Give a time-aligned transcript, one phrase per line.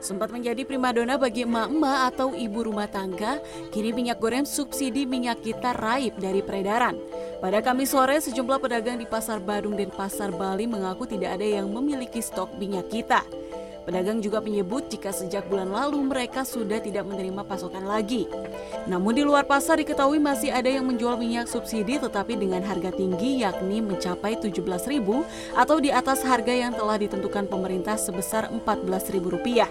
[0.00, 3.36] Sempat menjadi primadona bagi emak-emak atau ibu rumah tangga,
[3.68, 6.96] kini minyak goreng subsidi minyak kita raib dari peredaran.
[7.44, 11.68] Pada Kamis sore, sejumlah pedagang di Pasar Badung dan Pasar Bali mengaku tidak ada yang
[11.68, 13.39] memiliki stok minyak kita.
[13.90, 18.30] Pedagang juga menyebut jika sejak bulan lalu mereka sudah tidak menerima pasokan lagi.
[18.86, 23.42] Namun di luar pasar diketahui masih ada yang menjual minyak subsidi tetapi dengan harga tinggi
[23.42, 25.02] yakni mencapai Rp17.000
[25.58, 29.66] atau di atas harga yang telah ditentukan pemerintah sebesar Rp14.000.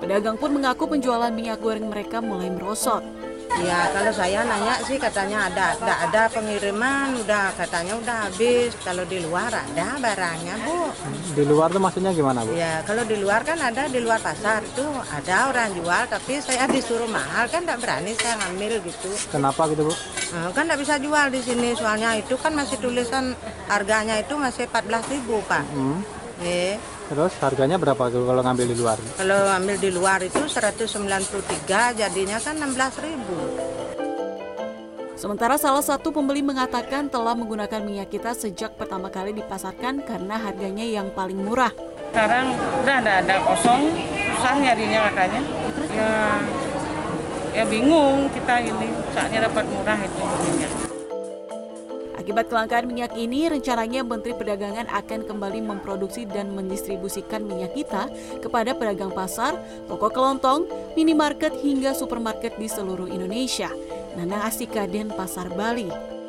[0.00, 3.04] Pedagang pun mengaku penjualan minyak goreng mereka mulai merosot.
[3.58, 8.70] Ya kalau saya nanya sih katanya ada, tidak ada pengiriman, udah katanya udah habis.
[8.86, 10.94] Kalau di luar ada barangnya bu.
[11.34, 12.54] Di luar tuh maksudnya gimana bu?
[12.54, 16.70] Ya kalau di luar kan ada di luar pasar itu ada orang jual, tapi saya
[16.70, 19.10] disuruh mahal kan tidak berani saya ngambil gitu.
[19.34, 19.94] Kenapa gitu bu?
[20.30, 23.34] Nah, kan tidak bisa jual di sini soalnya itu kan masih tulisan
[23.66, 25.66] harganya itu masih 14.000 pak.
[25.74, 25.98] Hmm.
[26.40, 26.80] Yeah.
[27.10, 28.94] Terus harganya berapa kalau ngambil di luar?
[29.18, 35.18] Kalau ngambil di luar itu 193 jadinya kan 16.000.
[35.18, 40.86] Sementara salah satu pembeli mengatakan telah menggunakan minyak kita sejak pertama kali dipasarkan karena harganya
[40.86, 41.74] yang paling murah.
[42.14, 42.54] Sekarang
[42.86, 45.42] udah ada ada kosong, susah nyarinya katanya.
[45.90, 46.14] Ya,
[47.58, 50.89] ya bingung kita ini saatnya dapat murah itu minyak.
[52.20, 58.12] Akibat kelangkaan minyak ini, rencananya Menteri Perdagangan akan kembali memproduksi dan mendistribusikan minyak kita
[58.44, 59.56] kepada pedagang pasar,
[59.88, 60.68] toko kelontong,
[61.00, 63.72] minimarket hingga supermarket di seluruh Indonesia.
[64.20, 64.84] Nana Asika,
[65.16, 66.19] Pasar Bali.